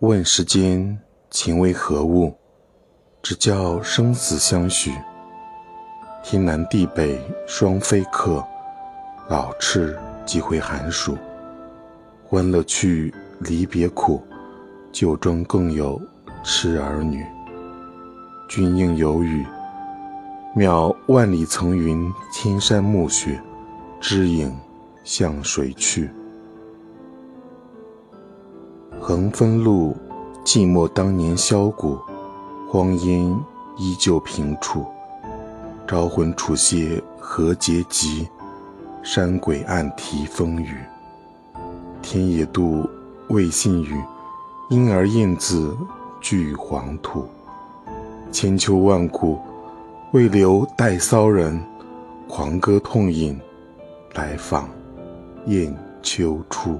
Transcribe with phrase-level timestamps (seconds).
[0.00, 2.34] 问世间情为何物？
[3.22, 4.90] 只叫生死相许。
[6.24, 8.42] 天南地北双飞客，
[9.28, 11.18] 老翅几回寒暑。
[12.24, 14.22] 欢乐去，离别苦，
[14.90, 16.00] 旧中更有
[16.42, 17.22] 痴儿女。
[18.48, 19.44] 君应有语：
[20.56, 23.38] 渺万里层云，千山暮雪，
[24.00, 24.58] 知影
[25.04, 26.10] 向谁去？
[28.98, 29.96] 横分路，
[30.44, 31.98] 寂寞当年箫鼓，
[32.68, 33.38] 荒烟
[33.76, 34.84] 依旧平处。
[35.86, 38.28] 招魂处谢何结集？
[39.02, 40.76] 山鬼暗啼风雨。
[42.02, 42.86] 天也妒
[43.28, 44.00] 未信雨，
[44.70, 45.76] 莺儿燕子
[46.20, 47.26] 俱黄土。
[48.30, 49.38] 千秋万古，
[50.12, 51.60] 未留待骚人，
[52.28, 53.40] 狂歌痛饮，
[54.14, 54.68] 来访
[55.46, 56.78] 雁丘处。